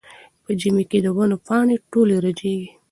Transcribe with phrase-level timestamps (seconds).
[0.43, 2.69] په ژمي کې د ونو پاڼې ټولې رژېږي.